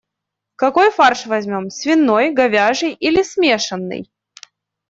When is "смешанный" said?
3.21-4.09